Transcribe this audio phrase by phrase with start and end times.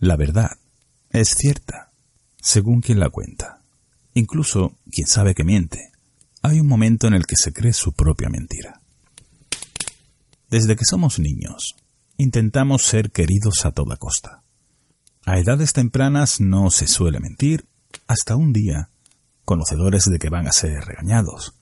[0.00, 0.52] La verdad
[1.10, 1.90] es cierta,
[2.40, 3.60] según quien la cuenta.
[4.14, 5.92] Incluso quien sabe que miente.
[6.40, 8.80] Hay un momento en el que se cree su propia mentira.
[10.48, 11.76] Desde que somos niños,
[12.16, 14.42] intentamos ser queridos a toda costa.
[15.26, 17.66] A edades tempranas no se suele mentir,
[18.06, 18.88] hasta un día,
[19.44, 21.52] conocedores de que van a ser regañados,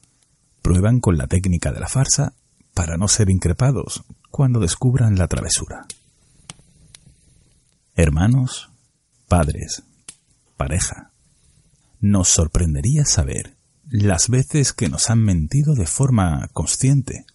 [0.63, 2.35] prueban con la técnica de la farsa
[2.73, 5.89] para no ser increpados cuando descubran la travesura
[7.99, 8.71] hermanos,
[9.27, 9.83] padres,
[10.57, 11.11] pareja.
[12.01, 13.57] Nos sorprendería saber
[13.91, 17.27] las veces que nos han mentido de forma consciente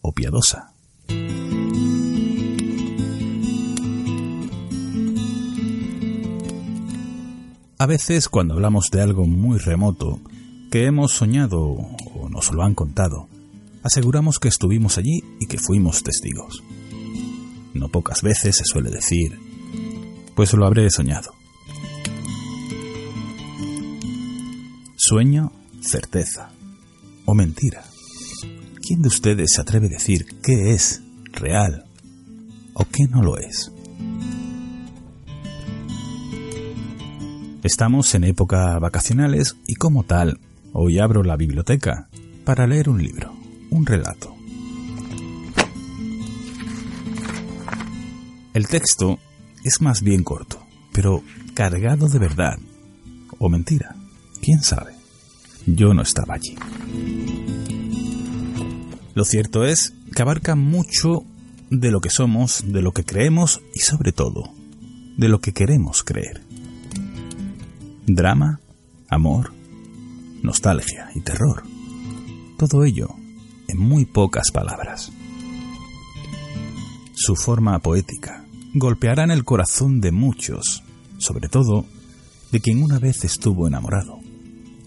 [0.00, 0.72] o piadosa.
[7.78, 10.20] A veces cuando hablamos de algo muy remoto,
[10.72, 13.28] que hemos soñado o nos lo han contado,
[13.84, 16.64] aseguramos que estuvimos allí y que fuimos testigos.
[17.72, 19.51] No pocas veces se suele decir,
[20.34, 21.34] pues lo habré soñado.
[24.96, 26.50] Sueño, certeza
[27.24, 27.84] o mentira.
[28.86, 31.84] ¿Quién de ustedes se atreve a decir qué es real
[32.74, 33.72] o qué no lo es?
[37.62, 40.40] Estamos en época vacacionales y como tal,
[40.72, 42.08] hoy abro la biblioteca
[42.44, 43.32] para leer un libro,
[43.70, 44.34] un relato.
[48.52, 49.18] El texto
[49.64, 51.22] es más bien corto, pero
[51.54, 52.58] cargado de verdad
[53.38, 53.96] o mentira.
[54.40, 54.94] ¿Quién sabe?
[55.66, 56.56] Yo no estaba allí.
[59.14, 61.24] Lo cierto es que abarca mucho
[61.70, 64.52] de lo que somos, de lo que creemos y sobre todo,
[65.16, 66.42] de lo que queremos creer.
[68.06, 68.60] Drama,
[69.08, 69.52] amor,
[70.42, 71.62] nostalgia y terror.
[72.58, 73.14] Todo ello
[73.68, 75.12] en muy pocas palabras.
[77.14, 78.41] Su forma poética,
[78.74, 80.82] golpearán el corazón de muchos,
[81.18, 81.84] sobre todo
[82.50, 84.18] de quien una vez estuvo enamorado,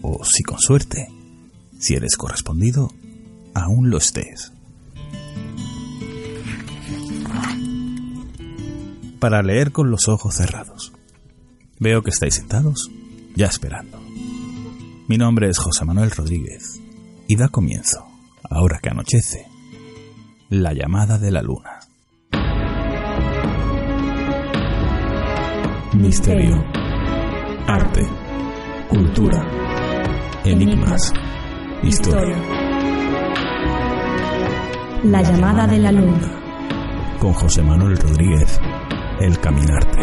[0.02, 1.08] o si con suerte,
[1.78, 2.90] si eres correspondido,
[3.54, 4.52] aún lo estés.
[9.20, 10.92] Para leer con los ojos cerrados.
[11.78, 12.90] Veo que estáis sentados,
[13.34, 14.00] ya esperando.
[15.08, 16.80] Mi nombre es José Manuel Rodríguez
[17.28, 18.04] y da comienzo,
[18.48, 19.46] ahora que anochece,
[20.48, 21.75] la llamada de la luna.
[25.94, 26.64] Misterio,
[27.66, 28.06] arte,
[28.88, 29.44] cultura,
[30.44, 31.12] enigmas,
[31.82, 32.36] historia.
[35.04, 37.18] La llamada de la luna.
[37.20, 38.60] Con José Manuel Rodríguez,
[39.20, 39.98] El Caminarte.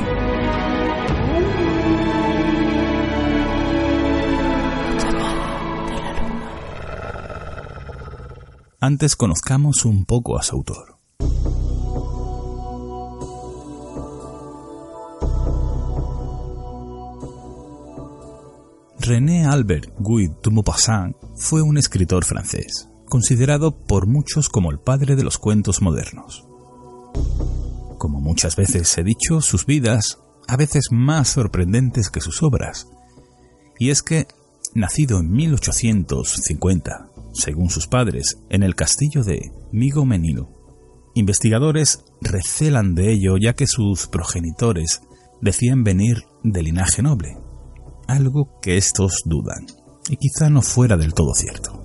[8.80, 10.93] Antes conozcamos un poco a su autor.
[19.06, 25.18] René Albert Guy de Maupassant fue un escritor francés, considerado por muchos como el padre
[25.18, 26.48] de los cuentos modernos.
[27.98, 32.88] Como muchas veces he dicho, sus vidas a veces más sorprendentes que sus obras.
[33.78, 34.26] Y es que,
[34.74, 40.50] nacido en 1850, según sus padres, en el castillo de Migo Menino,
[41.14, 45.02] investigadores recelan de ello ya que sus progenitores
[45.42, 47.43] decían venir de linaje noble,
[48.14, 49.66] algo que estos dudan,
[50.10, 51.80] y quizá no fuera del todo cierto.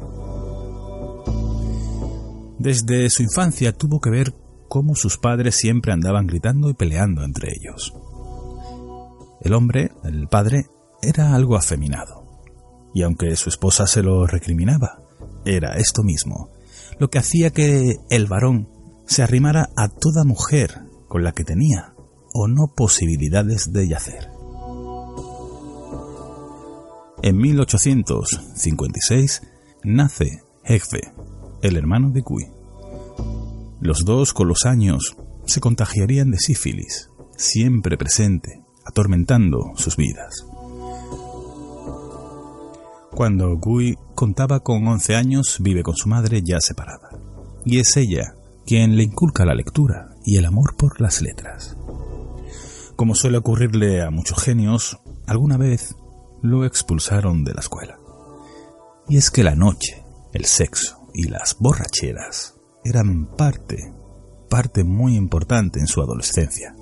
[2.59, 4.35] Desde su infancia tuvo que ver
[4.69, 7.95] cómo sus padres siempre andaban gritando y peleando entre ellos.
[9.41, 10.67] El hombre, el padre,
[11.01, 12.43] era algo afeminado,
[12.93, 15.03] y aunque su esposa se lo recriminaba,
[15.45, 16.51] era esto mismo,
[16.99, 18.69] lo que hacía que el varón
[19.07, 21.95] se arrimara a toda mujer con la que tenía
[22.35, 24.38] o no posibilidades de yacer.
[27.23, 29.43] En 1856
[29.82, 31.00] nace Hegfe,
[31.62, 32.44] el hermano de Cui.
[33.81, 40.47] Los dos con los años se contagiarían de sífilis, siempre presente, atormentando sus vidas.
[43.11, 47.09] Cuando Gui contaba con 11 años, vive con su madre ya separada.
[47.64, 51.76] Y es ella quien le inculca la lectura y el amor por las letras.
[52.94, 55.97] Como suele ocurrirle a muchos genios, alguna vez
[56.43, 57.99] lo expulsaron de la escuela.
[59.08, 62.55] Y es que la noche, el sexo y las borracheras
[62.85, 63.94] eran parte,
[64.49, 66.75] parte muy importante en su adolescencia.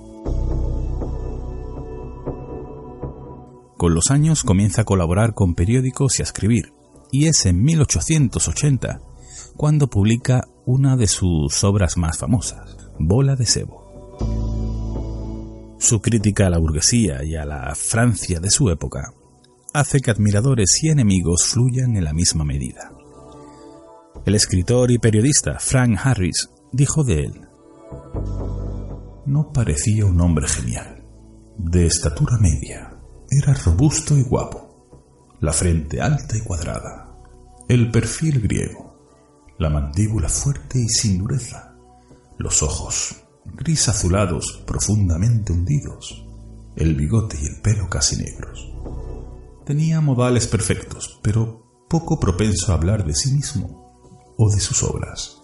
[3.76, 6.72] Con los años comienza a colaborar con periódicos y a escribir,
[7.12, 9.00] y es en 1880
[9.56, 13.86] cuando publica una de sus obras más famosas, Bola de Sebo.
[15.78, 19.12] Su crítica a la burguesía y a la Francia de su época
[19.78, 22.92] hace que admiradores y enemigos fluyan en la misma medida.
[24.24, 27.48] El escritor y periodista Frank Harris dijo de él,
[29.26, 31.04] No parecía un hombre genial,
[31.58, 32.98] de estatura media,
[33.30, 37.14] era robusto y guapo, la frente alta y cuadrada,
[37.68, 38.98] el perfil griego,
[39.58, 41.76] la mandíbula fuerte y sin dureza,
[42.38, 43.16] los ojos
[43.54, 46.26] gris azulados profundamente hundidos,
[46.76, 48.75] el bigote y el pelo casi negros.
[49.66, 55.42] Tenía modales perfectos, pero poco propenso a hablar de sí mismo o de sus obras.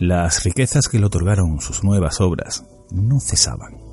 [0.00, 3.88] Las riquezas que le otorgaron sus nuevas obras no cesaban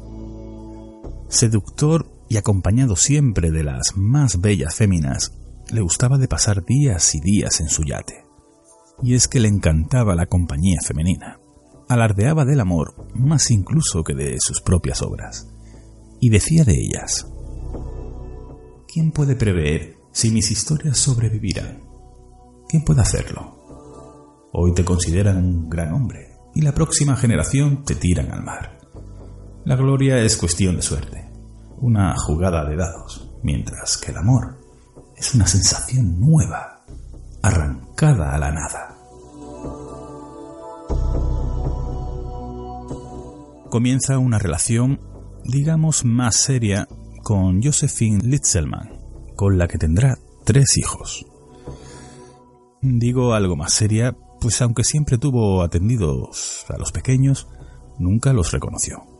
[1.28, 5.38] Seductor y acompañado siempre de las más bellas féminas,
[5.72, 8.26] le gustaba de pasar días y días en su yate.
[9.04, 11.40] Y es que le encantaba la compañía femenina.
[11.90, 15.55] Alardeaba del amor más incluso que de sus propias obras.
[16.20, 17.28] Y decía de ellas,
[18.88, 21.84] ¿quién puede prever si mis historias sobrevivirán?
[22.68, 24.50] ¿Quién puede hacerlo?
[24.54, 28.80] Hoy te consideran un gran hombre y la próxima generación te tiran al mar.
[29.66, 31.30] La gloria es cuestión de suerte,
[31.80, 34.60] una jugada de dados, mientras que el amor
[35.18, 36.86] es una sensación nueva,
[37.42, 38.98] arrancada a la nada.
[43.70, 45.00] Comienza una relación,
[45.46, 46.88] digamos, más seria
[47.24, 48.90] con Josephine Litzelman,
[49.36, 51.26] con la que tendrá tres hijos.
[52.82, 57.48] Digo algo más seria, pues aunque siempre tuvo atendidos a los pequeños,
[57.98, 59.16] nunca los reconoció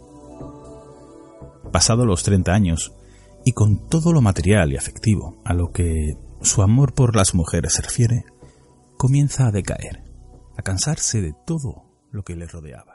[1.76, 2.94] pasado los 30 años,
[3.44, 7.74] y con todo lo material y afectivo a lo que su amor por las mujeres
[7.74, 8.24] se refiere,
[8.96, 10.06] comienza a decaer,
[10.58, 12.95] a cansarse de todo lo que le rodeaba.